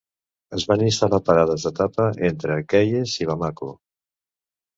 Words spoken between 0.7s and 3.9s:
instal·lar parades d’etapa entre Kayes i Bamako.